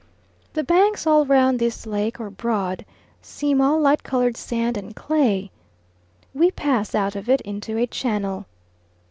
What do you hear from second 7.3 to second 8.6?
into a channel.